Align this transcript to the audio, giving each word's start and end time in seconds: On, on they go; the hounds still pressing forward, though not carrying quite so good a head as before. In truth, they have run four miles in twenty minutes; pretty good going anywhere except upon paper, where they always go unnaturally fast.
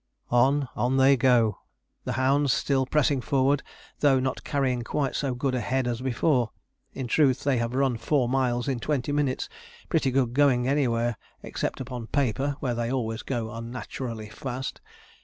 On, 0.31 0.67
on 0.75 0.97
they 0.97 1.15
go; 1.15 1.59
the 2.05 2.13
hounds 2.13 2.51
still 2.51 2.87
pressing 2.87 3.21
forward, 3.21 3.61
though 3.99 4.19
not 4.19 4.43
carrying 4.43 4.81
quite 4.81 5.13
so 5.15 5.35
good 5.35 5.53
a 5.53 5.59
head 5.61 5.87
as 5.87 6.01
before. 6.01 6.49
In 6.93 7.05
truth, 7.05 7.43
they 7.43 7.57
have 7.59 7.75
run 7.75 7.97
four 7.97 8.27
miles 8.27 8.67
in 8.67 8.79
twenty 8.79 9.11
minutes; 9.11 9.47
pretty 9.89 10.09
good 10.09 10.33
going 10.33 10.67
anywhere 10.67 11.17
except 11.43 11.79
upon 11.79 12.07
paper, 12.07 12.55
where 12.61 12.73
they 12.73 12.91
always 12.91 13.21
go 13.21 13.51
unnaturally 13.51 14.29
fast. 14.29 14.81